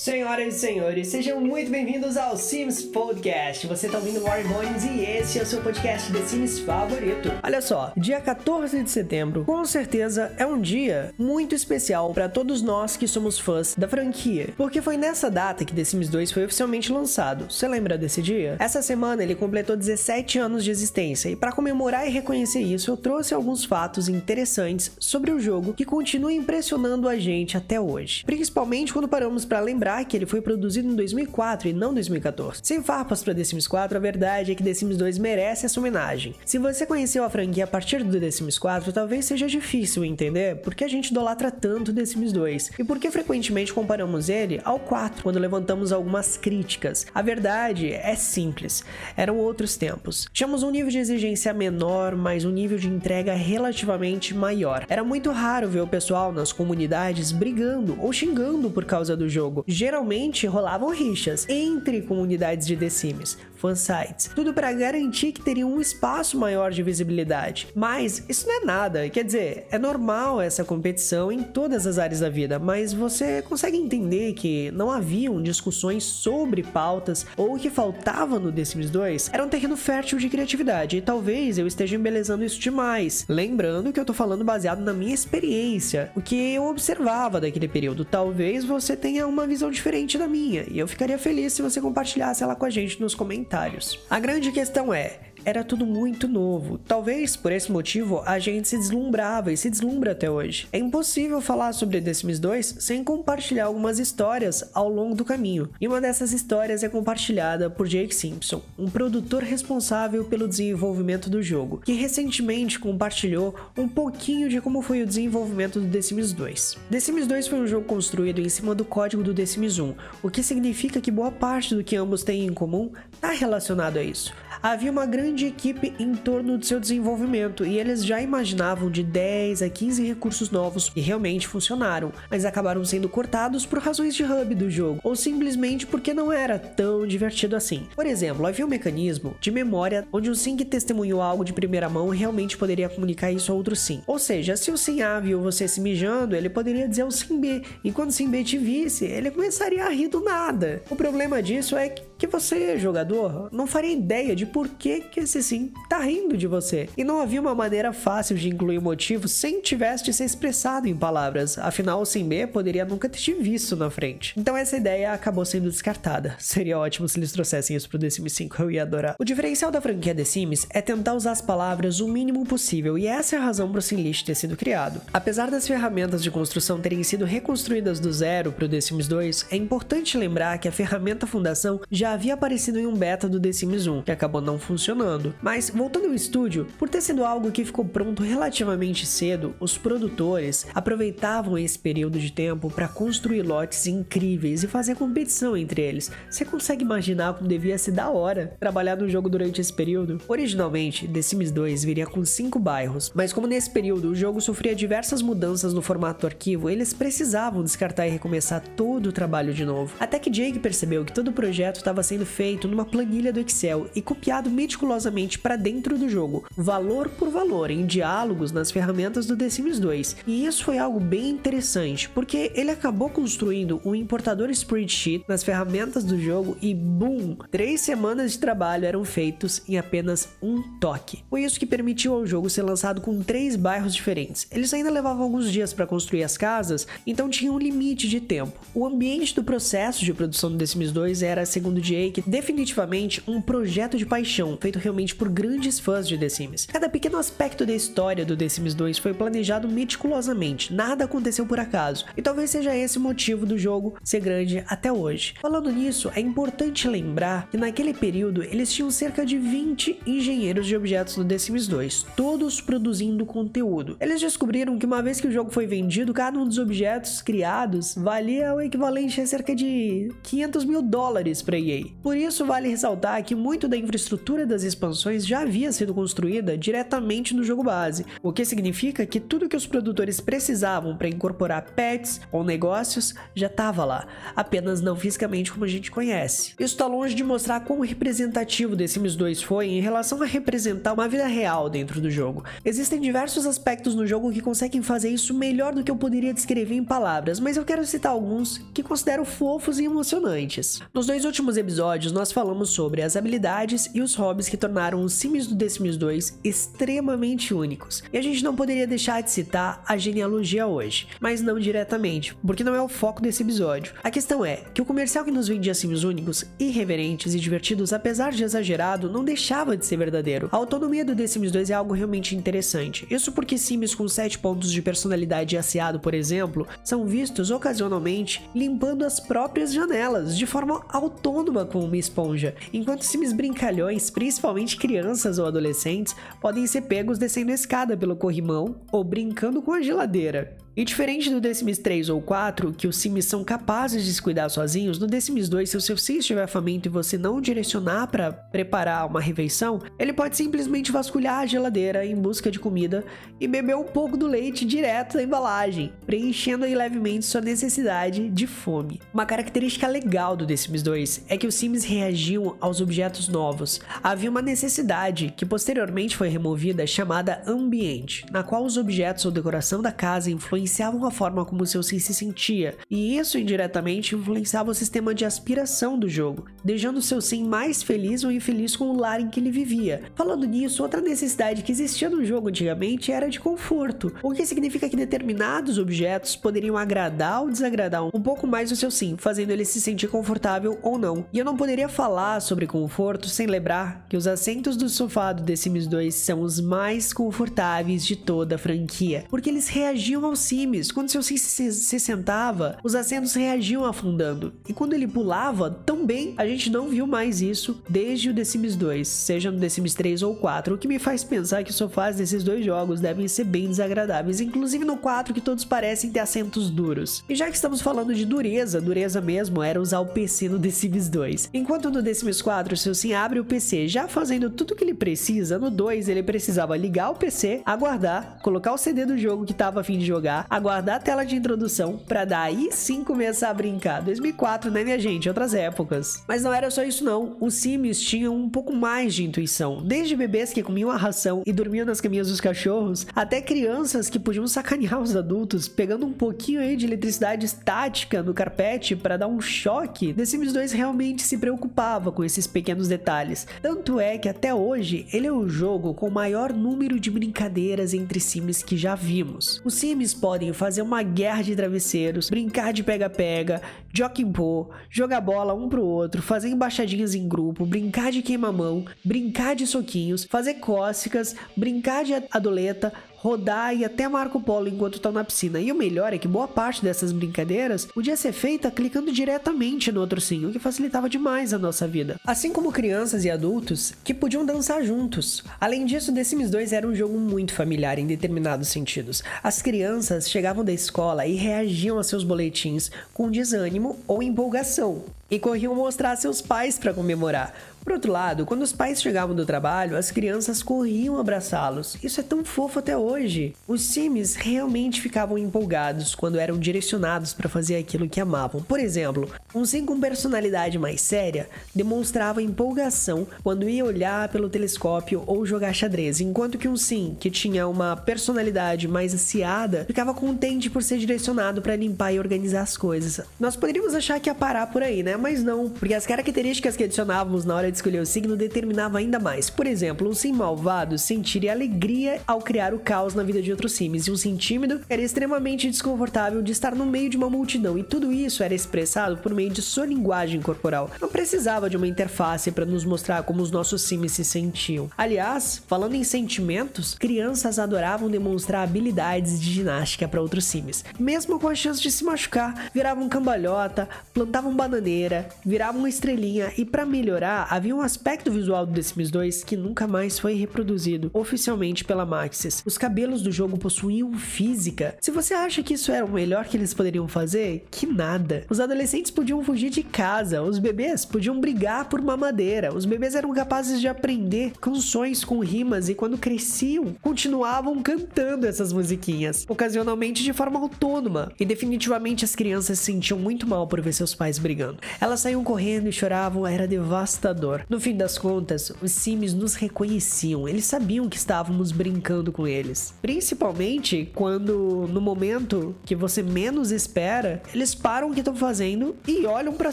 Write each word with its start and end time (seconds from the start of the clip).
Senhoras 0.00 0.54
e 0.54 0.58
senhores, 0.58 1.08
sejam 1.08 1.42
muito 1.42 1.70
bem-vindos 1.70 2.16
ao 2.16 2.34
Sims 2.34 2.82
Podcast. 2.82 3.66
Você 3.66 3.86
tá 3.86 3.98
ouvindo 3.98 4.22
Warren 4.22 4.48
Bones 4.48 4.82
e 4.82 5.04
esse 5.04 5.38
é 5.38 5.42
o 5.42 5.46
seu 5.46 5.60
podcast 5.60 6.10
de 6.10 6.26
Sims 6.26 6.58
favorito. 6.60 7.30
Olha 7.42 7.60
só, 7.60 7.92
dia 7.94 8.18
14 8.18 8.82
de 8.82 8.90
setembro, 8.90 9.44
com 9.44 9.62
certeza 9.66 10.32
é 10.38 10.46
um 10.46 10.58
dia 10.58 11.12
muito 11.18 11.54
especial 11.54 12.14
para 12.14 12.30
todos 12.30 12.62
nós 12.62 12.96
que 12.96 13.06
somos 13.06 13.38
fãs 13.38 13.74
da 13.74 13.86
franquia, 13.86 14.54
porque 14.56 14.80
foi 14.80 14.96
nessa 14.96 15.30
data 15.30 15.66
que 15.66 15.74
The 15.74 15.84
Sims 15.84 16.08
2 16.08 16.32
foi 16.32 16.46
oficialmente 16.46 16.90
lançado. 16.90 17.52
Você 17.52 17.68
lembra 17.68 17.98
desse 17.98 18.22
dia? 18.22 18.56
Essa 18.58 18.80
semana 18.80 19.22
ele 19.22 19.34
completou 19.34 19.76
17 19.76 20.38
anos 20.38 20.64
de 20.64 20.70
existência 20.70 21.28
e 21.28 21.36
para 21.36 21.52
comemorar 21.52 22.08
e 22.08 22.10
reconhecer 22.10 22.60
isso, 22.60 22.90
eu 22.90 22.96
trouxe 22.96 23.34
alguns 23.34 23.66
fatos 23.66 24.08
interessantes 24.08 24.92
sobre 24.98 25.30
o 25.30 25.38
jogo 25.38 25.74
que 25.74 25.84
continua 25.84 26.32
impressionando 26.32 27.06
a 27.06 27.18
gente 27.18 27.58
até 27.58 27.78
hoje, 27.78 28.24
principalmente 28.24 28.94
quando 28.94 29.06
paramos 29.06 29.44
para 29.44 29.60
lembrar 29.60 29.89
lembrar 29.90 30.04
que 30.04 30.16
ele 30.16 30.26
foi 30.26 30.40
produzido 30.40 30.88
em 30.88 30.94
2004 30.94 31.68
e 31.68 31.72
não 31.72 31.92
2014. 31.92 32.60
Sem 32.62 32.82
farpas 32.82 33.22
para 33.22 33.34
The 33.34 33.44
Sims 33.44 33.66
4, 33.66 33.96
a 33.96 34.00
verdade 34.00 34.52
é 34.52 34.54
que 34.54 34.62
The 34.62 34.74
Sims 34.74 34.96
2 34.96 35.18
merece 35.18 35.66
essa 35.66 35.80
homenagem. 35.80 36.34
Se 36.44 36.58
você 36.58 36.86
conheceu 36.86 37.24
a 37.24 37.30
franquia 37.30 37.64
a 37.64 37.66
partir 37.66 38.04
do 38.04 38.18
The 38.18 38.30
Sims 38.30 38.58
4, 38.58 38.92
talvez 38.92 39.24
seja 39.24 39.46
difícil 39.46 40.04
entender 40.04 40.56
por 40.56 40.74
que 40.74 40.84
a 40.84 40.88
gente 40.88 41.10
idolatra 41.10 41.50
tanto 41.50 41.92
The 41.92 42.04
Sims 42.04 42.32
2 42.32 42.72
e 42.78 42.84
por 42.84 42.98
que 42.98 43.10
frequentemente 43.10 43.72
comparamos 43.72 44.28
ele 44.28 44.60
ao 44.64 44.78
4 44.78 45.22
quando 45.22 45.38
levantamos 45.38 45.92
algumas 45.92 46.36
críticas. 46.36 47.06
A 47.12 47.22
verdade 47.22 47.92
é 47.92 48.14
simples, 48.14 48.84
eram 49.16 49.36
outros 49.36 49.76
tempos. 49.76 50.28
Tínhamos 50.32 50.62
um 50.62 50.70
nível 50.70 50.90
de 50.90 50.98
exigência 50.98 51.52
menor, 51.52 52.14
mas 52.14 52.44
um 52.44 52.50
nível 52.50 52.78
de 52.78 52.88
entrega 52.88 53.34
relativamente 53.34 54.34
maior. 54.34 54.86
Era 54.88 55.02
muito 55.02 55.30
raro 55.30 55.68
ver 55.68 55.80
o 55.80 55.86
pessoal 55.86 56.32
nas 56.32 56.52
comunidades 56.52 57.32
brigando 57.32 57.96
ou 58.00 58.12
xingando 58.12 58.70
por 58.70 58.84
causa 58.84 59.16
do 59.16 59.28
jogo 59.28 59.64
geralmente 59.80 60.46
rolavam 60.46 60.90
rixas 60.90 61.46
entre 61.48 62.02
comunidades 62.02 62.66
de 62.66 62.76
The 62.76 62.90
Sims, 62.90 63.38
fansites, 63.56 64.30
tudo 64.34 64.52
para 64.52 64.72
garantir 64.72 65.32
que 65.32 65.40
teria 65.40 65.66
um 65.66 65.80
espaço 65.80 66.38
maior 66.38 66.70
de 66.70 66.82
visibilidade. 66.82 67.68
Mas 67.74 68.22
isso 68.28 68.46
não 68.46 68.62
é 68.62 68.64
nada, 68.64 69.08
quer 69.08 69.24
dizer, 69.24 69.66
é 69.70 69.78
normal 69.78 70.40
essa 70.40 70.64
competição 70.64 71.32
em 71.32 71.42
todas 71.42 71.86
as 71.86 71.98
áreas 71.98 72.20
da 72.20 72.28
vida, 72.28 72.58
mas 72.58 72.92
você 72.92 73.40
consegue 73.40 73.78
entender 73.78 74.34
que 74.34 74.70
não 74.72 74.90
haviam 74.90 75.42
discussões 75.42 76.04
sobre 76.04 76.62
pautas 76.62 77.26
ou 77.34 77.54
o 77.54 77.58
que 77.58 77.70
faltava 77.70 78.38
no 78.38 78.52
The 78.52 78.64
Sims 78.64 78.90
2 78.90 79.30
era 79.32 79.44
um 79.44 79.48
terreno 79.48 79.78
fértil 79.78 80.18
de 80.18 80.28
criatividade 80.28 80.98
e 80.98 81.00
talvez 81.02 81.56
eu 81.56 81.66
esteja 81.66 81.96
embelezando 81.96 82.44
isso 82.44 82.60
demais. 82.60 83.24
Lembrando 83.28 83.92
que 83.94 84.00
eu 84.00 84.04
tô 84.04 84.12
falando 84.12 84.44
baseado 84.44 84.80
na 84.80 84.92
minha 84.92 85.14
experiência, 85.14 86.10
o 86.14 86.20
que 86.20 86.54
eu 86.54 86.66
observava 86.66 87.40
daquele 87.40 87.68
período. 87.68 88.04
Talvez 88.04 88.62
você 88.62 88.94
tenha 88.94 89.26
uma 89.26 89.46
visão 89.46 89.59
diferente 89.68 90.16
da 90.16 90.28
minha, 90.28 90.64
e 90.70 90.78
eu 90.78 90.86
ficaria 90.86 91.18
feliz 91.18 91.54
se 91.54 91.62
você 91.62 91.80
compartilhasse 91.80 92.44
ela 92.44 92.54
com 92.54 92.64
a 92.64 92.70
gente 92.70 93.00
nos 93.00 93.16
comentários. 93.16 93.98
A 94.08 94.20
grande 94.20 94.52
questão 94.52 94.94
é: 94.94 95.18
era 95.44 95.64
tudo 95.64 95.86
muito 95.86 96.28
novo. 96.28 96.78
Talvez 96.78 97.36
por 97.36 97.52
esse 97.52 97.70
motivo 97.70 98.22
a 98.26 98.38
gente 98.38 98.68
se 98.68 98.76
deslumbrava 98.76 99.52
e 99.52 99.56
se 99.56 99.70
deslumbra 99.70 100.12
até 100.12 100.30
hoje. 100.30 100.68
É 100.72 100.78
impossível 100.78 101.40
falar 101.40 101.72
sobre 101.72 102.00
The 102.00 102.14
Sims 102.14 102.38
2 102.38 102.76
sem 102.80 103.02
compartilhar 103.04 103.66
algumas 103.66 103.98
histórias 103.98 104.68
ao 104.74 104.88
longo 104.88 105.14
do 105.14 105.24
caminho. 105.24 105.70
E 105.80 105.88
uma 105.88 106.00
dessas 106.00 106.32
histórias 106.32 106.82
é 106.82 106.88
compartilhada 106.88 107.70
por 107.70 107.86
Jake 107.86 108.14
Simpson, 108.14 108.62
um 108.78 108.88
produtor 108.88 109.42
responsável 109.42 110.24
pelo 110.24 110.48
desenvolvimento 110.48 111.30
do 111.30 111.42
jogo, 111.42 111.78
que 111.84 111.92
recentemente 111.92 112.78
compartilhou 112.78 113.54
um 113.76 113.88
pouquinho 113.88 114.48
de 114.48 114.60
como 114.60 114.82
foi 114.82 115.02
o 115.02 115.06
desenvolvimento 115.06 115.80
do 115.80 115.88
The 115.88 116.02
Sims 116.02 116.32
2. 116.32 116.78
The 116.90 117.00
Sims 117.00 117.26
2 117.26 117.48
foi 117.48 117.60
um 117.60 117.66
jogo 117.66 117.86
construído 117.86 118.40
em 118.40 118.48
cima 118.48 118.74
do 118.74 118.84
código 118.84 119.22
do 119.22 119.34
The 119.34 119.46
Sims 119.46 119.78
1, 119.78 119.94
o 120.22 120.30
que 120.30 120.42
significa 120.42 121.00
que 121.00 121.10
boa 121.10 121.32
parte 121.32 121.74
do 121.74 121.84
que 121.84 121.96
ambos 121.96 122.22
têm 122.22 122.46
em 122.46 122.52
comum 122.52 122.92
está 123.12 123.30
relacionado 123.32 123.96
a 123.96 124.02
isso 124.02 124.32
havia 124.62 124.90
uma 124.90 125.06
grande 125.06 125.46
equipe 125.46 125.94
em 125.98 126.14
torno 126.14 126.58
do 126.58 126.64
seu 126.64 126.78
desenvolvimento 126.78 127.64
e 127.64 127.78
eles 127.78 128.04
já 128.04 128.20
imaginavam 128.20 128.90
de 128.90 129.02
10 129.02 129.62
a 129.62 129.70
15 129.70 130.06
recursos 130.06 130.50
novos 130.50 130.88
que 130.88 131.00
realmente 131.00 131.48
funcionaram, 131.48 132.12
mas 132.30 132.44
acabaram 132.44 132.84
sendo 132.84 133.08
cortados 133.08 133.64
por 133.64 133.78
razões 133.78 134.14
de 134.14 134.22
hub 134.24 134.54
do 134.54 134.70
jogo 134.70 135.00
ou 135.02 135.16
simplesmente 135.16 135.86
porque 135.86 136.12
não 136.12 136.32
era 136.32 136.58
tão 136.58 137.06
divertido 137.06 137.56
assim. 137.56 137.86
Por 137.94 138.06
exemplo, 138.06 138.46
havia 138.46 138.64
um 138.64 138.68
mecanismo 138.68 139.36
de 139.40 139.50
memória 139.50 140.06
onde 140.12 140.30
um 140.30 140.34
sim 140.34 140.56
que 140.56 140.64
testemunhou 140.64 141.22
algo 141.22 141.44
de 141.44 141.52
primeira 141.52 141.88
mão 141.88 142.08
realmente 142.08 142.56
poderia 142.56 142.88
comunicar 142.88 143.32
isso 143.32 143.52
a 143.52 143.54
outro 143.54 143.74
sim. 143.74 144.02
Ou 144.06 144.18
seja, 144.18 144.56
se 144.56 144.70
o 144.70 144.76
sim 144.76 145.02
A 145.02 145.18
viu 145.20 145.40
você 145.40 145.66
se 145.66 145.80
mijando, 145.80 146.36
ele 146.36 146.48
poderia 146.48 146.88
dizer 146.88 147.02
ao 147.02 147.10
sim 147.10 147.40
B, 147.40 147.62
e 147.82 147.92
quando 147.92 148.10
o 148.10 148.12
sim 148.12 148.28
B 148.28 148.44
te 148.44 148.58
visse, 148.58 149.04
ele 149.04 149.30
começaria 149.30 149.84
a 149.84 149.90
rir 149.90 150.08
do 150.08 150.20
nada. 150.20 150.82
O 150.90 150.96
problema 150.96 151.42
disso 151.42 151.76
é 151.76 151.88
que 151.88 152.09
você, 152.26 152.78
jogador, 152.78 153.48
não 153.52 153.66
faria 153.66 153.92
ideia 153.92 154.34
de 154.34 154.46
por 154.46 154.68
que, 154.68 155.00
que 155.00 155.20
esse 155.20 155.42
sim 155.42 155.72
tá 155.88 155.98
rindo 156.00 156.36
de 156.36 156.46
você. 156.46 156.88
E 156.96 157.04
não 157.04 157.20
havia 157.20 157.40
uma 157.40 157.54
maneira 157.54 157.92
fácil 157.92 158.36
de 158.36 158.48
incluir 158.48 158.78
o 158.78 158.82
motivo 158.82 159.28
sem 159.28 159.60
tivesse 159.60 160.04
de 160.04 160.12
ser 160.12 160.24
expressado 160.24 160.88
em 160.88 160.96
palavras. 160.96 161.58
Afinal, 161.58 162.00
o 162.00 162.06
sim 162.06 162.26
B 162.26 162.46
poderia 162.46 162.84
nunca 162.84 163.08
ter 163.08 163.18
te 163.18 163.32
visto 163.32 163.76
na 163.76 163.90
frente. 163.90 164.34
Então 164.36 164.56
essa 164.56 164.76
ideia 164.76 165.12
acabou 165.12 165.44
sendo 165.44 165.70
descartada. 165.70 166.34
Seria 166.38 166.78
ótimo 166.78 167.08
se 167.08 167.18
eles 167.18 167.32
trouxessem 167.32 167.76
isso 167.76 167.88
pro 167.88 167.98
The 167.98 168.10
Sims 168.10 168.32
5, 168.32 168.62
eu 168.62 168.70
ia 168.70 168.82
adorar. 168.82 169.16
O 169.18 169.24
diferencial 169.24 169.70
da 169.70 169.80
franquia 169.80 170.14
The 170.14 170.24
Sims 170.24 170.66
é 170.70 170.80
tentar 170.80 171.14
usar 171.14 171.32
as 171.32 171.40
palavras 171.40 172.00
o 172.00 172.08
mínimo 172.08 172.44
possível, 172.44 172.98
e 172.98 173.06
essa 173.06 173.36
é 173.36 173.38
a 173.38 173.42
razão 173.42 173.70
pro 173.70 173.82
SimList 173.82 174.24
ter 174.24 174.34
sido 174.34 174.56
criado. 174.56 175.00
Apesar 175.12 175.50
das 175.50 175.66
ferramentas 175.66 176.22
de 176.22 176.30
construção 176.30 176.80
terem 176.80 177.02
sido 177.02 177.24
reconstruídas 177.24 178.00
do 178.00 178.12
zero 178.12 178.52
pro 178.52 178.68
The 178.68 178.80
Sims 178.80 179.08
2, 179.08 179.46
é 179.50 179.56
importante 179.56 180.16
lembrar 180.16 180.58
que 180.58 180.68
a 180.68 180.72
ferramenta 180.72 181.26
fundação 181.26 181.80
já 181.90 182.09
havia 182.12 182.34
aparecido 182.34 182.78
em 182.78 182.86
um 182.86 182.94
beta 182.94 183.28
do 183.28 183.40
The 183.40 183.52
Sims 183.52 183.86
1, 183.86 184.02
que 184.02 184.12
acabou 184.12 184.40
não 184.40 184.58
funcionando. 184.58 185.34
Mas 185.40 185.70
voltando 185.70 186.06
ao 186.06 186.14
estúdio, 186.14 186.66
por 186.78 186.88
ter 186.88 187.00
sido 187.00 187.24
algo 187.24 187.50
que 187.50 187.64
ficou 187.64 187.84
pronto 187.84 188.22
relativamente 188.22 189.06
cedo, 189.06 189.54
os 189.60 189.78
produtores 189.78 190.66
aproveitavam 190.74 191.56
esse 191.56 191.78
período 191.78 192.18
de 192.18 192.32
tempo 192.32 192.70
para 192.70 192.88
construir 192.88 193.42
lotes 193.42 193.86
incríveis 193.86 194.62
e 194.62 194.68
fazer 194.68 194.96
competição 194.96 195.56
entre 195.56 195.82
eles. 195.82 196.10
Você 196.28 196.44
consegue 196.44 196.84
imaginar 196.84 197.34
como 197.34 197.48
devia 197.48 197.78
ser 197.78 197.92
da 197.92 198.10
hora 198.10 198.54
trabalhar 198.58 198.96
no 198.96 199.08
jogo 199.08 199.28
durante 199.28 199.60
esse 199.60 199.72
período? 199.72 200.18
Originalmente, 200.28 201.06
The 201.06 201.22
Sims 201.22 201.50
2 201.50 201.84
viria 201.84 202.06
com 202.06 202.24
5 202.24 202.58
bairros, 202.58 203.12
mas 203.14 203.32
como 203.32 203.46
nesse 203.46 203.70
período 203.70 204.10
o 204.10 204.14
jogo 204.14 204.40
sofria 204.40 204.74
diversas 204.74 205.22
mudanças 205.22 205.72
no 205.72 205.82
formato 205.82 206.20
do 206.20 206.26
arquivo, 206.26 206.68
eles 206.68 206.92
precisavam 206.92 207.62
descartar 207.62 208.06
e 208.06 208.10
recomeçar 208.10 208.62
todo 208.76 209.08
o 209.08 209.12
trabalho 209.12 209.52
de 209.52 209.64
novo. 209.64 209.94
Até 209.98 210.18
que 210.18 210.30
Jake 210.30 210.58
percebeu 210.58 211.04
que 211.04 211.12
todo 211.12 211.28
o 211.28 211.32
projeto 211.32 211.76
estava 211.76 211.99
sendo 212.02 212.26
feito 212.26 212.68
numa 212.68 212.84
planilha 212.84 213.32
do 213.32 213.40
Excel 213.40 213.88
e 213.94 214.02
copiado 214.02 214.50
meticulosamente 214.50 215.38
para 215.38 215.56
dentro 215.56 215.98
do 215.98 216.08
jogo, 216.08 216.44
valor 216.56 217.08
por 217.08 217.28
valor, 217.30 217.70
em 217.70 217.86
diálogos 217.86 218.52
nas 218.52 218.70
ferramentas 218.70 219.26
do 219.26 219.36
The 219.36 219.48
Sims 219.48 219.78
2. 219.78 220.16
E 220.26 220.46
isso 220.46 220.64
foi 220.64 220.78
algo 220.78 221.00
bem 221.00 221.30
interessante, 221.30 222.08
porque 222.08 222.52
ele 222.54 222.70
acabou 222.70 223.10
construindo 223.10 223.80
um 223.84 223.94
importador 223.94 224.50
spreadsheet 224.50 225.24
nas 225.28 225.42
ferramentas 225.42 226.04
do 226.04 226.20
jogo 226.20 226.56
e 226.60 226.74
boom, 226.74 227.36
três 227.50 227.80
semanas 227.80 228.32
de 228.32 228.38
trabalho 228.38 228.84
eram 228.84 229.04
feitos 229.04 229.62
em 229.68 229.78
apenas 229.78 230.28
um 230.42 230.62
toque. 230.78 231.24
Foi 231.28 231.42
isso 231.42 231.58
que 231.58 231.66
permitiu 231.66 232.14
ao 232.14 232.26
jogo 232.26 232.50
ser 232.50 232.62
lançado 232.62 233.00
com 233.00 233.22
três 233.22 233.56
bairros 233.56 233.94
diferentes. 233.94 234.46
Eles 234.50 234.72
ainda 234.72 234.90
levavam 234.90 235.22
alguns 235.22 235.50
dias 235.50 235.72
para 235.72 235.86
construir 235.86 236.24
as 236.24 236.36
casas, 236.36 236.86
então 237.06 237.28
tinha 237.28 237.52
um 237.52 237.58
limite 237.58 238.08
de 238.08 238.20
tempo. 238.20 238.58
O 238.74 238.86
ambiente 238.86 239.34
do 239.34 239.44
processo 239.44 240.04
de 240.04 240.12
produção 240.12 240.50
do 240.50 240.58
The 240.58 240.66
Sims 240.66 240.92
2 240.92 241.22
era, 241.22 241.46
segundo 241.46 241.80
Jake, 241.90 242.22
definitivamente 242.24 243.20
um 243.26 243.40
projeto 243.40 243.96
de 243.96 244.06
paixão, 244.06 244.56
feito 244.60 244.78
realmente 244.78 245.12
por 245.12 245.28
grandes 245.28 245.80
fãs 245.80 246.06
de 246.06 246.16
The 246.16 246.28
Sims. 246.28 246.66
Cada 246.66 246.88
pequeno 246.88 247.18
aspecto 247.18 247.66
da 247.66 247.74
história 247.74 248.24
do 248.24 248.36
The 248.36 248.48
Sims 248.48 248.74
2 248.74 248.98
foi 248.98 249.12
planejado 249.12 249.68
meticulosamente, 249.68 250.72
nada 250.72 251.04
aconteceu 251.04 251.44
por 251.44 251.58
acaso, 251.58 252.06
e 252.16 252.22
talvez 252.22 252.50
seja 252.50 252.76
esse 252.76 252.96
o 252.96 253.00
motivo 253.00 253.44
do 253.44 253.58
jogo 253.58 253.96
ser 254.04 254.20
grande 254.20 254.62
até 254.68 254.92
hoje. 254.92 255.34
Falando 255.42 255.72
nisso, 255.72 256.12
é 256.14 256.20
importante 256.20 256.86
lembrar 256.86 257.48
que 257.50 257.56
naquele 257.56 257.92
período 257.92 258.44
eles 258.44 258.72
tinham 258.72 258.90
cerca 258.90 259.26
de 259.26 259.36
20 259.36 260.00
engenheiros 260.06 260.68
de 260.68 260.76
objetos 260.76 261.16
no 261.16 261.24
The 261.24 261.38
Sims 261.38 261.66
2, 261.66 262.06
todos 262.16 262.60
produzindo 262.60 263.26
conteúdo. 263.26 263.96
Eles 264.00 264.20
descobriram 264.20 264.78
que 264.78 264.86
uma 264.86 265.02
vez 265.02 265.20
que 265.20 265.26
o 265.26 265.32
jogo 265.32 265.50
foi 265.50 265.66
vendido, 265.66 266.14
cada 266.14 266.38
um 266.38 266.46
dos 266.46 266.58
objetos 266.58 267.20
criados 267.20 267.96
valia 267.96 268.54
o 268.54 268.60
equivalente 268.60 269.20
a 269.20 269.26
cerca 269.26 269.56
de 269.56 270.12
500 270.22 270.64
mil 270.64 270.82
dólares 270.82 271.42
para 271.42 271.58
EA. 271.58 271.79
Por 272.02 272.16
isso, 272.16 272.44
vale 272.44 272.68
ressaltar 272.68 273.22
que 273.24 273.34
muito 273.34 273.68
da 273.68 273.76
infraestrutura 273.76 274.10
estrutura 274.20 274.46
das 274.46 274.62
expansões 274.62 275.26
já 275.26 275.40
havia 275.40 275.72
sido 275.72 275.94
construída 275.94 276.56
diretamente 276.56 277.34
no 277.34 277.44
jogo 277.44 277.62
base, 277.62 278.04
o 278.22 278.32
que 278.32 278.44
significa 278.44 279.06
que 279.06 279.20
tudo 279.20 279.48
que 279.48 279.56
os 279.56 279.66
produtores 279.66 280.20
precisavam 280.20 280.96
para 280.96 281.08
incorporar 281.08 281.62
pets 281.62 282.20
ou 282.32 282.44
negócios 282.44 283.14
já 283.34 283.46
estava 283.46 283.84
lá, 283.84 284.06
apenas 284.34 284.80
não 284.80 284.96
fisicamente 284.96 285.52
como 285.52 285.64
a 285.64 285.68
gente 285.68 285.90
conhece. 285.90 286.50
Isso 286.58 286.74
está 286.74 286.86
longe 286.86 287.14
de 287.14 287.24
mostrar 287.24 287.60
quão 287.60 287.80
representativo 287.80 288.76
The 288.76 288.86
Sims 288.86 289.16
2 289.16 289.42
foi 289.42 289.68
em 289.68 289.80
relação 289.80 290.22
a 290.22 290.26
representar 290.26 290.92
uma 290.92 291.08
vida 291.08 291.26
real 291.26 291.70
dentro 291.70 292.00
do 292.00 292.10
jogo. 292.10 292.44
Existem 292.64 293.00
diversos 293.00 293.46
aspectos 293.46 293.94
no 293.94 294.06
jogo 294.06 294.32
que 294.32 294.40
conseguem 294.40 294.82
fazer 294.82 295.10
isso 295.10 295.32
melhor 295.32 295.74
do 295.74 295.82
que 295.82 295.90
eu 295.90 295.96
poderia 295.96 296.34
descrever 296.34 296.74
em 296.74 296.84
palavras, 296.84 297.40
mas 297.40 297.56
eu 297.56 297.64
quero 297.64 297.84
citar 297.86 298.12
alguns 298.12 298.58
que 298.74 298.82
considero 298.82 299.24
fofos 299.24 299.78
e 299.78 299.84
emocionantes. 299.84 300.80
Nos 300.92 301.06
dois 301.06 301.24
últimos 301.24 301.56
episódios, 301.60 302.12
nós 302.12 302.32
falamos 302.32 302.70
sobre 302.70 303.02
as 303.02 303.16
habilidades 303.16 303.90
e 303.94 304.00
os 304.00 304.14
hobbies 304.14 304.48
que 304.48 304.56
tornaram 304.56 305.02
os 305.02 305.12
Sims 305.12 305.46
do 305.46 305.56
The 305.56 305.68
Sims 305.68 305.96
2 305.96 306.40
extremamente 306.42 307.54
únicos. 307.54 308.02
E 308.12 308.18
a 308.18 308.22
gente 308.22 308.42
não 308.42 308.56
poderia 308.56 308.86
deixar 308.86 309.22
de 309.22 309.30
citar 309.30 309.82
a 309.86 309.96
genealogia 309.96 310.66
hoje, 310.66 311.08
mas 311.20 311.40
não 311.40 311.58
diretamente, 311.58 312.34
porque 312.44 312.64
não 312.64 312.74
é 312.74 312.82
o 312.82 312.88
foco 312.88 313.22
desse 313.22 313.42
episódio. 313.42 313.94
A 314.02 314.10
questão 314.10 314.44
é 314.44 314.64
que 314.74 314.82
o 314.82 314.84
comercial 314.84 315.24
que 315.24 315.30
nos 315.30 315.48
vendia 315.48 315.74
Sims 315.74 316.02
únicos, 316.02 316.44
irreverentes 316.58 317.34
e 317.34 317.40
divertidos, 317.40 317.92
apesar 317.92 318.32
de 318.32 318.42
exagerado, 318.42 319.10
não 319.10 319.24
deixava 319.24 319.76
de 319.76 319.84
ser 319.84 319.96
verdadeiro. 319.96 320.48
A 320.50 320.56
autonomia 320.56 321.04
do 321.04 321.14
The 321.14 321.26
Sims 321.26 321.52
2 321.52 321.70
é 321.70 321.74
algo 321.74 321.94
realmente 321.94 322.34
interessante. 322.34 323.06
Isso 323.10 323.32
porque 323.32 323.58
Sims 323.58 323.94
com 323.94 324.08
7 324.08 324.38
pontos 324.38 324.72
de 324.72 324.80
personalidade 324.80 325.56
asseado, 325.56 326.00
por 326.00 326.14
exemplo, 326.14 326.66
são 326.82 327.06
vistos 327.06 327.50
ocasionalmente 327.50 328.42
limpando 328.54 329.04
as 329.04 329.20
próprias 329.20 329.72
janelas 329.72 330.36
de 330.36 330.46
forma 330.46 330.84
autônoma 330.88 331.49
com 331.66 331.80
uma 331.80 331.96
esponja, 331.96 332.54
enquanto 332.72 333.02
Sims 333.02 333.32
brincalhões, 333.32 334.08
principalmente 334.08 334.76
crianças 334.76 335.38
ou 335.38 335.46
adolescentes, 335.46 336.14
podem 336.40 336.66
ser 336.66 336.82
pegos 336.82 337.18
descendo 337.18 337.50
a 337.50 337.54
escada 337.54 337.96
pelo 337.96 338.16
corrimão 338.16 338.76
ou 338.92 339.02
brincando 339.02 339.60
com 339.60 339.72
a 339.72 339.82
geladeira. 339.82 340.56
E 340.76 340.84
diferente 340.84 341.28
do 341.28 341.40
The 341.40 341.52
Sims 341.52 341.78
3 341.78 342.10
ou 342.10 342.22
4, 342.22 342.72
que 342.72 342.86
os 342.86 342.96
Sims 342.96 343.24
são 343.24 343.42
capazes 343.42 344.04
de 344.04 344.14
se 344.14 344.22
cuidar 344.22 344.48
sozinhos, 344.48 345.00
no 345.00 345.08
The 345.08 345.18
Sims 345.18 345.48
2, 345.48 345.68
se 345.68 345.76
o 345.76 345.80
seu 345.80 345.96
Sim 345.96 346.18
estiver 346.18 346.46
faminto 346.46 346.88
e 346.88 346.90
você 346.90 347.18
não 347.18 347.40
direcionar 347.40 348.06
para 348.06 348.32
preparar 348.32 349.08
uma 349.08 349.20
refeição, 349.20 349.82
ele 349.98 350.12
pode 350.12 350.36
simplesmente 350.36 350.92
vasculhar 350.92 351.40
a 351.40 351.46
geladeira 351.46 352.06
em 352.06 352.14
busca 352.14 352.52
de 352.52 352.60
comida 352.60 353.04
e 353.40 353.48
beber 353.48 353.76
um 353.76 353.82
pouco 353.84 354.16
do 354.16 354.28
leite 354.28 354.64
direto 354.64 355.14
da 355.14 355.24
embalagem, 355.24 355.92
preenchendo 356.06 356.64
aí 356.64 356.74
levemente 356.74 357.26
sua 357.26 357.40
necessidade 357.40 358.30
de 358.30 358.46
fome. 358.46 359.00
Uma 359.12 359.26
característica 359.26 359.88
legal 359.88 360.36
do 360.36 360.46
The 360.46 360.54
Sims 360.54 360.84
2 360.84 361.24
é 361.28 361.36
que 361.36 361.48
os 361.48 361.56
Sims 361.56 361.82
reagiam 361.82 362.56
aos 362.60 362.80
objetos 362.80 363.28
novos. 363.28 363.80
Havia 364.04 364.30
uma 364.30 364.40
necessidade, 364.40 365.34
que 365.36 365.44
posteriormente 365.44 366.16
foi 366.16 366.28
removida, 366.28 366.86
chamada 366.86 367.42
ambiente, 367.44 368.24
na 368.30 368.44
qual 368.44 368.64
os 368.64 368.76
objetos 368.76 369.24
ou 369.24 369.32
decoração 369.32 369.82
da 369.82 369.90
casa 369.90 370.30
influenciavam 370.30 370.59
influenciavam 370.60 371.06
a 371.06 371.10
forma 371.10 371.44
como 371.44 371.66
seu 371.66 371.82
sim 371.82 371.98
se 371.98 372.14
sentia, 372.14 372.76
e 372.90 373.16
isso 373.16 373.38
indiretamente 373.38 374.14
influenciava 374.14 374.70
o 374.70 374.74
sistema 374.74 375.14
de 375.14 375.24
aspiração 375.24 375.98
do 375.98 376.08
jogo, 376.08 376.46
deixando 376.64 377.02
seu 377.02 377.20
sim 377.20 377.44
mais 377.44 377.82
feliz 377.82 378.24
ou 378.24 378.30
infeliz 378.30 378.76
com 378.76 378.90
o 378.90 378.96
lar 378.96 379.20
em 379.20 379.28
que 379.28 379.40
ele 379.40 379.50
vivia. 379.50 380.02
Falando 380.14 380.46
nisso, 380.46 380.82
outra 380.82 381.00
necessidade 381.00 381.62
que 381.62 381.72
existia 381.72 382.08
no 382.08 382.24
jogo 382.24 382.48
antigamente 382.48 383.12
era 383.12 383.28
de 383.28 383.40
conforto, 383.40 384.12
o 384.22 384.32
que 384.32 384.46
significa 384.46 384.88
que 384.88 384.96
determinados 384.96 385.78
objetos 385.78 386.36
poderiam 386.36 386.76
agradar 386.76 387.42
ou 387.42 387.50
desagradar 387.50 388.04
um 388.04 388.22
pouco 388.22 388.46
mais 388.46 388.70
o 388.70 388.76
seu 388.76 388.90
sim, 388.90 389.16
fazendo 389.18 389.50
ele 389.50 389.64
se 389.64 389.80
sentir 389.80 390.08
confortável 390.08 390.78
ou 390.82 390.98
não. 390.98 391.24
E 391.32 391.38
eu 391.38 391.44
não 391.44 391.56
poderia 391.56 391.88
falar 391.88 392.40
sobre 392.40 392.66
conforto 392.66 393.28
sem 393.28 393.46
lembrar 393.46 394.06
que 394.08 394.16
os 394.16 394.26
assentos 394.26 394.76
do 394.76 394.88
sofá 394.88 395.32
do 395.32 395.42
The 395.42 395.56
Sims 395.56 395.86
2 395.86 396.14
são 396.14 396.40
os 396.40 396.60
mais 396.60 397.12
confortáveis 397.12 398.04
de 398.04 398.16
toda 398.16 398.54
a 398.54 398.58
franquia, 398.58 399.24
porque 399.28 399.50
eles 399.50 399.68
reagiam 399.68 400.24
ao 400.24 400.36
Sims, 400.36 400.92
quando 400.92 401.10
seu 401.10 401.22
Sim 401.22 401.36
se, 401.36 401.72
se, 401.72 402.00
sentava, 402.00 402.78
os 402.82 402.94
assentos 402.94 403.34
reagiam 403.34 403.84
afundando. 403.84 404.52
E 404.68 404.72
quando 404.72 404.94
ele 404.94 405.06
pulava, 405.06 405.70
também 405.70 406.34
a 406.36 406.46
gente 406.50 406.70
não 406.70 406.88
viu 406.88 407.06
mais 407.06 407.40
isso 407.40 407.80
desde 407.88 408.30
o 408.30 408.34
The 408.34 408.44
Sims 408.44 408.76
2, 408.76 409.06
seja 409.06 409.50
no 409.50 409.58
The 409.58 409.68
Sims 409.68 409.94
3 409.94 410.22
ou 410.22 410.34
4, 410.34 410.74
o 410.74 410.78
que 410.78 410.88
me 410.88 410.98
faz 410.98 411.24
pensar 411.24 411.64
que 411.64 411.70
os 411.70 411.76
sofás 411.76 412.16
desses 412.16 412.44
dois 412.44 412.64
jogos 412.64 413.00
devem 413.00 413.26
ser 413.28 413.44
bem 413.44 413.68
desagradáveis, 413.68 414.40
inclusive 414.40 414.84
no 414.84 414.96
4 414.96 415.32
que 415.32 415.40
todos 415.40 415.64
parecem 415.64 416.10
ter 416.10 416.20
assentos 416.20 416.70
duros. 416.70 417.24
E 417.28 417.34
já 417.34 417.46
que 417.46 417.54
estamos 417.54 417.80
falando 417.80 418.14
de 418.14 418.24
dureza, 418.24 418.80
dureza 418.80 419.20
mesmo 419.20 419.62
era 419.62 419.80
usar 419.80 420.00
o 420.00 420.06
PC 420.06 420.48
no 420.48 420.58
The 420.58 420.70
Sims 420.70 421.08
2. 421.08 421.50
Enquanto 421.54 421.90
no 421.90 422.02
The 422.02 422.14
Sims 422.14 422.42
4 422.42 422.76
seu 422.76 422.94
Sim 422.94 423.14
abre 423.14 423.40
o 423.40 423.44
PC 423.44 423.88
já 423.88 424.08
fazendo 424.08 424.50
tudo 424.50 424.74
que 424.74 424.84
ele 424.84 424.94
precisa, 424.94 425.58
no 425.58 425.70
2 425.70 426.08
ele 426.08 426.22
precisava 426.22 426.76
ligar 426.76 427.10
o 427.10 427.14
PC, 427.14 427.62
aguardar, 427.64 428.38
colocar 428.42 428.72
o 428.72 428.78
CD 428.78 429.06
do 429.06 429.16
jogo 429.16 429.44
que 429.44 429.52
estava 429.52 429.80
a 429.80 429.84
fim 429.84 429.98
de 429.98 430.06
jogar 430.06 430.46
aguardar 430.48 430.96
a 430.96 431.00
tela 431.00 431.24
de 431.24 431.36
introdução 431.36 431.96
para 431.96 432.24
daí 432.24 432.70
sim 432.72 433.04
começar 433.04 433.50
a 433.50 433.54
brincar. 433.54 434.02
2004, 434.02 434.70
né, 434.70 434.84
minha 434.84 434.98
gente? 434.98 435.28
Outras 435.28 435.54
épocas. 435.54 436.22
Mas 436.26 436.39
não 436.42 436.52
era 436.52 436.70
só 436.70 436.82
isso 436.82 437.04
não. 437.04 437.36
Os 437.40 437.54
Sims 437.54 438.00
tinham 438.00 438.36
um 438.36 438.48
pouco 438.48 438.74
mais 438.74 439.14
de 439.14 439.24
intuição. 439.24 439.82
Desde 439.82 440.16
bebês 440.16 440.52
que 440.52 440.62
comiam 440.62 440.90
a 440.90 440.96
ração 440.96 441.42
e 441.46 441.52
dormiam 441.52 441.86
nas 441.86 442.00
caminhas 442.00 442.28
dos 442.28 442.40
cachorros, 442.40 443.06
até 443.14 443.40
crianças 443.40 444.10
que 444.10 444.18
podiam 444.18 444.46
sacanear 444.46 445.00
os 445.00 445.14
adultos, 445.14 445.68
pegando 445.68 446.04
um 446.04 446.12
pouquinho 446.12 446.60
aí 446.60 446.76
de 446.76 446.86
eletricidade 446.86 447.46
estática 447.46 448.22
no 448.22 448.34
carpete 448.34 448.96
para 448.96 449.16
dar 449.16 449.28
um 449.28 449.40
choque. 449.40 450.12
The 450.12 450.24
Sims 450.24 450.52
2 450.52 450.72
realmente 450.72 451.22
se 451.22 451.38
preocupava 451.38 452.10
com 452.10 452.24
esses 452.24 452.46
pequenos 452.46 452.88
detalhes. 452.88 453.46
Tanto 453.62 454.00
é 454.00 454.18
que 454.18 454.28
até 454.28 454.54
hoje 454.54 455.06
ele 455.12 455.26
é 455.26 455.32
o 455.32 455.48
jogo 455.48 455.94
com 455.94 456.08
o 456.08 456.12
maior 456.12 456.52
número 456.52 456.98
de 456.98 457.10
brincadeiras 457.10 457.94
entre 457.94 458.20
Sims 458.20 458.62
que 458.62 458.76
já 458.76 458.94
vimos. 458.94 459.60
Os 459.64 459.74
Sims 459.74 460.12
podem 460.12 460.40
podem 460.40 460.52
fazer 460.52 460.80
uma 460.80 461.02
guerra 461.02 461.42
de 461.42 461.54
travesseiros, 461.54 462.30
brincar 462.30 462.72
de 462.72 462.82
pega-pega, 462.82 463.60
jockey 463.92 464.24
pô, 464.24 464.70
jogar 464.88 465.20
bola 465.20 465.52
um 465.52 465.68
pro 465.68 465.84
outro, 465.84 466.22
fazer 466.30 466.48
embaixadinhas 466.48 467.12
em 467.12 467.26
grupo, 467.26 467.66
brincar 467.66 468.12
de 468.12 468.22
queima-mão, 468.22 468.84
brincar 469.04 469.56
de 469.56 469.66
soquinhos, 469.66 470.22
fazer 470.22 470.54
cócegas, 470.54 471.34
brincar 471.56 472.04
de 472.04 472.14
adoleta, 472.30 472.92
rodar 473.16 473.74
e 473.74 473.84
até 473.84 474.06
Marco 474.06 474.40
Polo 474.40 474.68
enquanto 474.68 474.94
estão 474.94 475.10
na 475.10 475.24
piscina. 475.24 475.58
E 475.58 475.72
o 475.72 475.74
melhor 475.74 476.12
é 476.12 476.18
que 476.18 476.28
boa 476.28 476.46
parte 476.46 476.84
dessas 476.84 477.10
brincadeiras 477.10 477.84
podia 477.84 478.16
ser 478.16 478.30
feita 478.30 478.70
clicando 478.70 479.10
diretamente 479.10 479.90
no 479.90 480.00
outro 480.00 480.20
o 480.20 480.52
que 480.52 480.60
facilitava 480.60 481.08
demais 481.08 481.52
a 481.52 481.58
nossa 481.58 481.88
vida. 481.88 482.16
Assim 482.24 482.52
como 482.52 482.70
crianças 482.70 483.24
e 483.24 483.30
adultos 483.30 483.92
que 484.04 484.14
podiam 484.14 484.46
dançar 484.46 484.84
juntos. 484.84 485.42
Além 485.60 485.84
disso, 485.84 486.14
The 486.14 486.22
Sims 486.22 486.48
2 486.48 486.72
era 486.72 486.86
um 486.86 486.94
jogo 486.94 487.18
muito 487.18 487.52
familiar 487.52 487.98
em 487.98 488.06
determinados 488.06 488.68
sentidos. 488.68 489.20
As 489.42 489.60
crianças 489.60 490.30
chegavam 490.30 490.64
da 490.64 490.72
escola 490.72 491.26
e 491.26 491.34
reagiam 491.34 491.98
a 491.98 492.04
seus 492.04 492.22
boletins 492.22 492.88
com 493.12 493.28
desânimo 493.28 493.98
ou 494.06 494.22
empolgação 494.22 495.02
e 495.30 495.38
corriam 495.38 495.74
mostrar 495.74 496.12
a 496.12 496.16
seus 496.16 496.40
pais 496.42 496.78
para 496.78 496.92
comemorar. 496.92 497.54
Por 497.82 497.94
outro 497.94 498.12
lado, 498.12 498.44
quando 498.44 498.62
os 498.62 498.72
pais 498.72 499.00
chegavam 499.00 499.34
do 499.34 499.46
trabalho, 499.46 499.96
as 499.96 500.10
crianças 500.10 500.62
corriam 500.62 501.18
abraçá-los. 501.18 501.96
Isso 502.02 502.20
é 502.20 502.22
tão 502.22 502.44
fofo 502.44 502.78
até 502.78 502.96
hoje. 502.96 503.54
Os 503.66 503.82
Sims 503.82 504.34
realmente 504.34 505.00
ficavam 505.00 505.38
empolgados 505.38 506.14
quando 506.14 506.38
eram 506.38 506.58
direcionados 506.58 507.32
para 507.32 507.48
fazer 507.48 507.76
aquilo 507.76 508.08
que 508.08 508.20
amavam. 508.20 508.62
Por 508.62 508.78
exemplo, 508.78 509.30
um 509.54 509.64
Sim 509.64 509.86
com 509.86 509.98
personalidade 509.98 510.78
mais 510.78 511.00
séria 511.00 511.48
demonstrava 511.74 512.42
empolgação 512.42 513.26
quando 513.42 513.68
ia 513.68 513.84
olhar 513.84 514.28
pelo 514.28 514.50
telescópio 514.50 515.24
ou 515.26 515.46
jogar 515.46 515.72
xadrez, 515.72 516.20
enquanto 516.20 516.58
que 516.58 516.68
um 516.68 516.76
Sim 516.76 517.16
que 517.18 517.30
tinha 517.30 517.66
uma 517.66 517.96
personalidade 517.96 518.86
mais 518.86 519.14
aciada 519.14 519.84
ficava 519.86 520.12
contente 520.12 520.68
por 520.68 520.82
ser 520.82 520.98
direcionado 520.98 521.62
para 521.62 521.76
limpar 521.76 522.12
e 522.12 522.18
organizar 522.18 522.60
as 522.60 522.76
coisas. 522.76 523.20
Nós 523.38 523.56
poderíamos 523.56 523.94
achar 523.94 524.20
que 524.20 524.28
ia 524.28 524.34
parar 524.34 524.66
por 524.66 524.82
aí, 524.82 525.02
né? 525.02 525.16
Mas 525.20 525.44
não, 525.44 525.68
porque 525.68 525.92
as 525.92 526.06
características 526.06 526.76
que 526.76 526.84
adicionávamos 526.84 527.44
na 527.44 527.54
hora 527.54 527.70
de 527.70 527.76
escolher 527.76 528.00
o 528.00 528.06
signo 528.06 528.36
determinava 528.36 528.98
ainda 528.98 529.18
mais. 529.18 529.50
Por 529.50 529.66
exemplo, 529.66 530.08
um 530.08 530.14
sim 530.14 530.32
malvado 530.32 530.96
sentiria 530.96 531.52
alegria 531.52 532.22
ao 532.26 532.40
criar 532.40 532.72
o 532.72 532.78
caos 532.78 533.14
na 533.14 533.22
vida 533.22 533.42
de 533.42 533.50
outros 533.50 533.72
sims, 533.72 534.06
e 534.06 534.10
um 534.10 534.16
sim 534.16 534.34
tímido 534.36 534.80
era 534.88 535.02
extremamente 535.02 535.68
desconfortável 535.68 536.40
de 536.40 536.52
estar 536.52 536.74
no 536.74 536.86
meio 536.86 537.10
de 537.10 537.18
uma 537.18 537.28
multidão, 537.28 537.76
e 537.76 537.82
tudo 537.82 538.12
isso 538.12 538.42
era 538.42 538.54
expressado 538.54 539.18
por 539.18 539.34
meio 539.34 539.50
de 539.50 539.60
sua 539.60 539.84
linguagem 539.84 540.40
corporal. 540.40 540.90
Não 541.00 541.08
precisava 541.08 541.68
de 541.68 541.76
uma 541.76 541.86
interface 541.86 542.50
para 542.50 542.64
nos 542.64 542.86
mostrar 542.86 543.22
como 543.24 543.42
os 543.42 543.50
nossos 543.50 543.82
sims 543.82 544.12
se 544.12 544.24
sentiam. 544.24 544.90
Aliás, 544.96 545.62
falando 545.66 545.94
em 545.94 546.04
sentimentos, 546.04 546.94
crianças 546.94 547.58
adoravam 547.58 548.08
demonstrar 548.08 548.64
habilidades 548.64 549.38
de 549.38 549.52
ginástica 549.52 550.08
para 550.08 550.22
outros 550.22 550.46
sims. 550.46 550.82
Mesmo 550.98 551.38
com 551.38 551.48
a 551.48 551.54
chance 551.54 551.82
de 551.82 551.90
se 551.90 552.04
machucar, 552.04 552.70
viravam 552.72 553.08
cambalhota, 553.08 553.86
plantavam 554.14 554.54
bananeira 554.54 555.09
virava 555.44 555.76
uma 555.76 555.88
estrelinha 555.88 556.52
e 556.56 556.64
para 556.64 556.86
melhorar, 556.86 557.46
havia 557.50 557.74
um 557.74 557.80
aspecto 557.80 558.30
visual 558.30 558.66
do 558.66 558.72
The 558.72 558.82
Sims 558.82 559.10
2 559.10 559.44
que 559.44 559.56
nunca 559.56 559.86
mais 559.86 560.18
foi 560.18 560.34
reproduzido 560.34 561.10
oficialmente 561.12 561.84
pela 561.84 562.06
Maxis. 562.06 562.62
Os 562.64 562.78
cabelos 562.78 563.22
do 563.22 563.32
jogo 563.32 563.58
possuíam 563.58 564.12
física. 564.14 564.96
Se 565.00 565.10
você 565.10 565.34
acha 565.34 565.62
que 565.62 565.74
isso 565.74 565.92
era 565.92 566.04
o 566.04 566.12
melhor 566.12 566.44
que 566.44 566.56
eles 566.56 566.74
poderiam 566.74 567.08
fazer, 567.08 567.66
que 567.70 567.86
nada. 567.86 568.44
Os 568.48 568.60
adolescentes 568.60 569.10
podiam 569.10 569.42
fugir 569.42 569.70
de 569.70 569.82
casa, 569.82 570.42
os 570.42 570.58
bebês 570.58 571.04
podiam 571.04 571.40
brigar 571.40 571.88
por 571.88 572.00
uma 572.00 572.16
madeira, 572.16 572.74
os 572.74 572.84
bebês 572.84 573.14
eram 573.14 573.32
capazes 573.32 573.80
de 573.80 573.88
aprender 573.88 574.52
canções 574.60 575.24
com 575.24 575.40
rimas 575.40 575.88
e 575.88 575.94
quando 575.94 576.18
cresciam, 576.18 576.94
continuavam 577.02 577.82
cantando 577.82 578.46
essas 578.46 578.72
musiquinhas, 578.72 579.44
ocasionalmente 579.48 580.22
de 580.22 580.32
forma 580.32 580.58
autônoma. 580.58 581.32
E 581.38 581.44
definitivamente 581.44 582.24
as 582.24 582.34
crianças 582.34 582.78
se 582.78 582.86
sentiam 582.86 583.18
muito 583.18 583.46
mal 583.46 583.66
por 583.66 583.80
ver 583.80 583.92
seus 583.92 584.14
pais 584.14 584.38
brigando. 584.38 584.78
Elas 585.00 585.20
saíam 585.20 585.42
correndo 585.42 585.88
e 585.88 585.92
choravam, 585.92 586.46
era 586.46 586.68
devastador. 586.68 587.62
No 587.70 587.80
fim 587.80 587.96
das 587.96 588.18
contas, 588.18 588.70
os 588.82 588.92
Sims 588.92 589.32
nos 589.32 589.54
reconheciam, 589.54 590.46
eles 590.46 590.66
sabiam 590.66 591.08
que 591.08 591.16
estávamos 591.16 591.72
brincando 591.72 592.30
com 592.30 592.46
eles. 592.46 592.92
Principalmente 593.00 594.10
quando, 594.14 594.86
no 594.92 595.00
momento 595.00 595.74
que 595.86 595.96
você 595.96 596.22
menos 596.22 596.70
espera, 596.70 597.42
eles 597.54 597.74
param 597.74 598.10
o 598.10 598.12
que 598.12 598.20
estão 598.20 598.36
fazendo 598.36 598.94
e 599.08 599.24
olham 599.24 599.54
para 599.54 599.72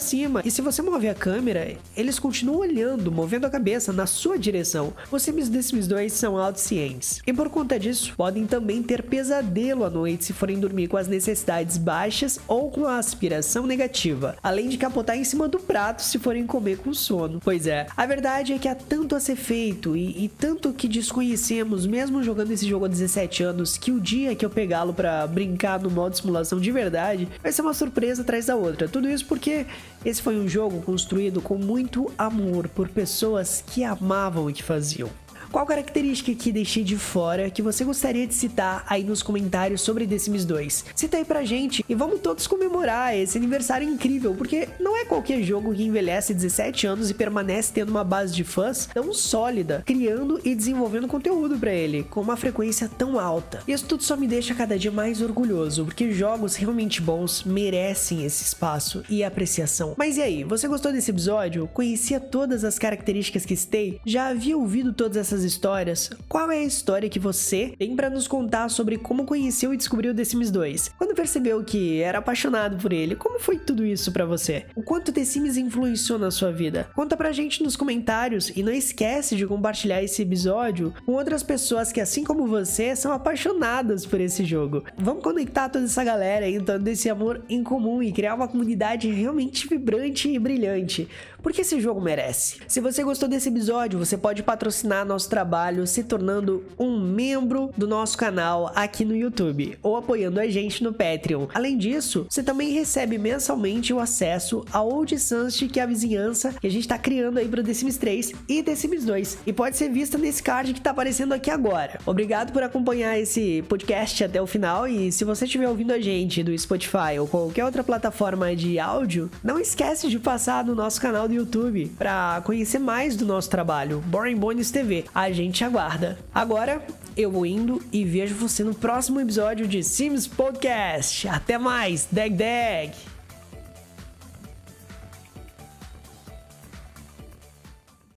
cima. 0.00 0.40
E 0.46 0.50
se 0.50 0.62
você 0.62 0.80
move 0.80 1.06
a 1.06 1.14
câmera, 1.14 1.76
eles 1.94 2.18
continuam 2.18 2.60
olhando, 2.60 3.12
movendo 3.12 3.44
a 3.44 3.50
cabeça 3.50 3.92
na 3.92 4.06
sua 4.06 4.38
direção. 4.38 4.94
Os 5.10 5.22
Sims 5.22 5.48
Sims 5.48 5.86
2 5.86 6.10
são 6.10 6.38
autocientes. 6.38 7.20
E 7.26 7.34
por 7.34 7.50
conta 7.50 7.78
disso, 7.78 8.14
podem 8.16 8.46
também 8.46 8.82
ter 8.82 9.02
pesadelo 9.02 9.84
à 9.84 9.90
noite 9.90 10.24
se 10.24 10.32
forem 10.32 10.58
dormir 10.58 10.88
com 10.88 10.96
as 10.96 11.06
necessidades 11.06 11.76
baixas 11.76 12.40
ou 12.48 12.70
com 12.70 12.86
a 12.86 12.96
aspiração 12.96 13.66
negativa, 13.66 14.34
além 14.42 14.70
de 14.70 14.78
capotar 14.78 15.17
em 15.18 15.24
cima 15.24 15.48
do 15.48 15.58
prato 15.58 16.02
se 16.02 16.18
forem 16.18 16.46
comer 16.46 16.78
com 16.78 16.94
sono. 16.94 17.40
Pois 17.42 17.66
é, 17.66 17.86
a 17.96 18.06
verdade 18.06 18.52
é 18.52 18.58
que 18.58 18.68
há 18.68 18.74
tanto 18.74 19.14
a 19.14 19.20
ser 19.20 19.36
feito 19.36 19.96
e, 19.96 20.24
e 20.24 20.28
tanto 20.28 20.72
que 20.72 20.88
desconhecemos, 20.88 21.86
mesmo 21.86 22.22
jogando 22.22 22.50
esse 22.50 22.66
jogo 22.66 22.84
há 22.84 22.88
17 22.88 23.42
anos, 23.42 23.76
que 23.76 23.90
o 23.90 24.00
dia 24.00 24.34
que 24.34 24.44
eu 24.44 24.50
pegá-lo 24.50 24.94
para 24.94 25.26
brincar 25.26 25.80
no 25.80 25.90
modo 25.90 26.16
simulação 26.16 26.60
de 26.60 26.70
verdade 26.70 27.28
vai 27.42 27.52
ser 27.52 27.62
uma 27.62 27.74
surpresa 27.74 28.22
atrás 28.22 28.46
da 28.46 28.56
outra. 28.56 28.88
Tudo 28.88 29.08
isso 29.08 29.26
porque 29.26 29.66
esse 30.04 30.22
foi 30.22 30.38
um 30.38 30.48
jogo 30.48 30.80
construído 30.82 31.40
com 31.40 31.56
muito 31.56 32.10
amor 32.16 32.68
por 32.68 32.88
pessoas 32.88 33.62
que 33.66 33.84
amavam 33.84 34.46
o 34.46 34.52
que 34.52 34.62
faziam. 34.62 35.10
Qual 35.50 35.64
característica 35.64 36.34
que 36.34 36.52
deixei 36.52 36.84
de 36.84 36.96
fora 36.96 37.48
que 37.48 37.62
você 37.62 37.82
gostaria 37.82 38.26
de 38.26 38.34
citar 38.34 38.84
aí 38.86 39.02
nos 39.02 39.22
comentários 39.22 39.80
sobre 39.80 40.06
The 40.06 40.18
Sims 40.18 40.44
2? 40.44 40.84
Cita 40.94 41.16
aí 41.16 41.24
pra 41.24 41.44
gente 41.44 41.84
e 41.88 41.94
vamos 41.94 42.20
todos 42.20 42.46
comemorar 42.46 43.16
esse 43.16 43.38
aniversário 43.38 43.88
incrível, 43.88 44.34
porque 44.34 44.68
não 44.78 44.96
é 44.96 45.06
qualquer 45.06 45.42
jogo 45.42 45.74
que 45.74 45.82
envelhece 45.82 46.34
17 46.34 46.86
anos 46.86 47.08
e 47.08 47.14
permanece 47.14 47.72
tendo 47.72 47.88
uma 47.88 48.04
base 48.04 48.34
de 48.34 48.44
fãs 48.44 48.88
tão 48.92 49.14
sólida, 49.14 49.82
criando 49.86 50.38
e 50.44 50.54
desenvolvendo 50.54 51.08
conteúdo 51.08 51.58
para 51.58 51.72
ele, 51.72 52.04
com 52.04 52.20
uma 52.20 52.36
frequência 52.36 52.88
tão 52.88 53.18
alta. 53.18 53.62
Isso 53.66 53.86
tudo 53.86 54.02
só 54.02 54.16
me 54.16 54.26
deixa 54.26 54.54
cada 54.54 54.78
dia 54.78 54.92
mais 54.92 55.22
orgulhoso, 55.22 55.86
porque 55.86 56.12
jogos 56.12 56.56
realmente 56.56 57.00
bons 57.00 57.42
merecem 57.44 58.24
esse 58.24 58.44
espaço 58.44 59.02
e 59.08 59.24
apreciação. 59.24 59.94
Mas 59.96 60.18
e 60.18 60.22
aí, 60.22 60.44
você 60.44 60.68
gostou 60.68 60.92
desse 60.92 61.10
episódio? 61.10 61.66
Conhecia 61.72 62.20
todas 62.20 62.64
as 62.64 62.78
características 62.78 63.46
que 63.46 63.56
citei? 63.56 64.00
Já 64.04 64.28
havia 64.28 64.56
ouvido 64.56 64.92
todas 64.92 65.16
essas 65.16 65.37
histórias, 65.44 66.10
qual 66.28 66.50
é 66.50 66.58
a 66.58 66.64
história 66.64 67.08
que 67.08 67.18
você 67.18 67.74
tem 67.78 67.94
para 67.94 68.10
nos 68.10 68.28
contar 68.28 68.68
sobre 68.68 68.98
como 68.98 69.24
conheceu 69.24 69.72
e 69.72 69.76
descobriu 69.76 70.14
The 70.14 70.24
Sims 70.24 70.50
2? 70.50 70.92
Quando 70.98 71.14
percebeu 71.14 71.62
que 71.64 72.00
era 72.00 72.18
apaixonado 72.18 72.76
por 72.76 72.92
ele, 72.92 73.16
como 73.16 73.38
foi 73.38 73.58
tudo 73.58 73.84
isso 73.84 74.12
para 74.12 74.24
você? 74.24 74.66
O 74.74 74.82
quanto 74.82 75.12
The 75.12 75.24
Sims 75.24 75.56
influenciou 75.56 76.18
na 76.18 76.30
sua 76.30 76.50
vida? 76.50 76.88
Conta 76.94 77.16
pra 77.16 77.32
gente 77.32 77.62
nos 77.62 77.76
comentários 77.76 78.50
e 78.54 78.62
não 78.62 78.72
esquece 78.72 79.36
de 79.36 79.46
compartilhar 79.46 80.02
esse 80.02 80.22
episódio 80.22 80.94
com 81.04 81.12
outras 81.12 81.42
pessoas 81.42 81.92
que, 81.92 82.00
assim 82.00 82.24
como 82.24 82.46
você, 82.46 82.94
são 82.96 83.12
apaixonadas 83.12 84.04
por 84.04 84.20
esse 84.20 84.44
jogo. 84.44 84.84
Vamos 84.96 85.22
conectar 85.22 85.68
toda 85.68 85.84
essa 85.84 86.04
galera 86.04 86.48
então 86.48 86.78
desse 86.78 87.08
amor 87.08 87.42
em 87.48 87.62
comum 87.62 88.02
e 88.02 88.12
criar 88.12 88.34
uma 88.34 88.48
comunidade 88.48 89.10
realmente 89.10 89.68
vibrante 89.68 90.28
e 90.28 90.38
brilhante, 90.38 91.08
porque 91.42 91.60
esse 91.60 91.80
jogo 91.80 92.00
merece. 92.00 92.60
Se 92.66 92.80
você 92.80 93.02
gostou 93.02 93.28
desse 93.28 93.48
episódio, 93.48 93.98
você 93.98 94.16
pode 94.16 94.42
patrocinar 94.42 95.04
nosso 95.04 95.27
nosso 95.28 95.30
trabalho 95.30 95.86
se 95.86 96.02
tornando 96.02 96.64
um 96.78 96.98
membro 96.98 97.70
do 97.76 97.86
nosso 97.86 98.16
canal 98.16 98.72
aqui 98.74 99.04
no 99.04 99.14
YouTube 99.14 99.78
ou 99.82 99.96
apoiando 99.96 100.40
a 100.40 100.48
gente 100.48 100.82
no 100.82 100.92
Patreon. 100.92 101.46
Além 101.52 101.76
disso, 101.76 102.26
você 102.28 102.42
também 102.42 102.70
recebe 102.70 103.18
mensalmente 103.18 103.92
o 103.92 104.00
acesso 104.00 104.64
ao 104.72 104.88
Old 104.88 105.18
Sunset, 105.18 105.68
que 105.68 105.78
é 105.78 105.82
a 105.82 105.86
vizinhança 105.86 106.54
que 106.58 106.66
a 106.66 106.70
gente 106.70 106.82
está 106.82 106.98
criando 106.98 107.38
aí 107.38 107.46
para 107.46 107.62
The 107.62 107.74
Sims 107.74 107.98
3 107.98 108.32
e 108.48 108.62
The 108.62 108.74
Sims 108.74 109.04
2 109.04 109.38
e 109.46 109.52
pode 109.52 109.76
ser 109.76 109.90
vista 109.90 110.16
nesse 110.16 110.42
card 110.42 110.72
que 110.72 110.80
está 110.80 110.90
aparecendo 110.90 111.34
aqui 111.34 111.50
agora. 111.50 111.98
Obrigado 112.06 112.52
por 112.52 112.62
acompanhar 112.62 113.18
esse 113.18 113.62
podcast 113.68 114.24
até 114.24 114.40
o 114.40 114.46
final 114.46 114.88
e 114.88 115.12
se 115.12 115.24
você 115.24 115.44
estiver 115.44 115.68
ouvindo 115.68 115.92
a 115.92 116.00
gente 116.00 116.42
do 116.42 116.56
Spotify 116.56 117.18
ou 117.20 117.26
qualquer 117.26 117.64
outra 117.64 117.84
plataforma 117.84 118.56
de 118.56 118.78
áudio, 118.78 119.30
não 119.44 119.58
esquece 119.58 120.08
de 120.08 120.18
passar 120.18 120.64
no 120.64 120.74
nosso 120.74 121.00
canal 121.00 121.28
do 121.28 121.34
YouTube 121.34 121.92
para 121.98 122.40
conhecer 122.44 122.78
mais 122.78 123.14
do 123.14 123.26
nosso 123.26 123.50
trabalho, 123.50 124.02
Boring 124.06 124.36
Bones 124.36 124.70
TV 124.70 125.04
a 125.18 125.32
gente 125.32 125.64
aguarda. 125.64 126.16
Agora 126.32 126.80
eu 127.16 127.30
vou 127.30 127.44
indo 127.44 127.82
e 127.92 128.04
vejo 128.04 128.36
você 128.36 128.62
no 128.62 128.72
próximo 128.72 129.20
episódio 129.20 129.66
de 129.66 129.82
Sims 129.82 130.28
Podcast. 130.28 131.26
Até 131.26 131.58
mais, 131.58 132.06
Dag 132.12 132.30
Dag! 132.30 133.17